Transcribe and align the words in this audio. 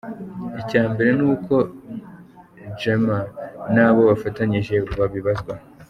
Icya 0.61 0.83
mbere 0.91 1.09
ni 1.19 1.25
uko 1.33 1.53
Jammeh 2.79 3.23
n’abo 3.73 4.01
bafatanyije 4.09 4.73
babibazwa. 4.99 5.53